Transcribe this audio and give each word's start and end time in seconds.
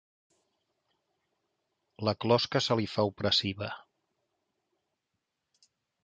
La 2.07 2.13
closca 2.23 2.61
se 2.67 2.77
li 2.79 2.87
fa 2.93 3.05
opressiva. 3.11 3.67